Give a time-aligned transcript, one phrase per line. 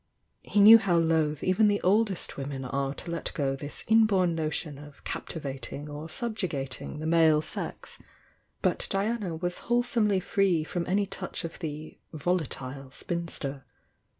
[0.41, 4.79] He knew how loth even the oldest women are to let go this inborn notion
[4.79, 8.01] of captivating or subjugating the male sex,—
[8.63, 13.63] but Diana was wholesomely free from any touch of the "vola tile spinster."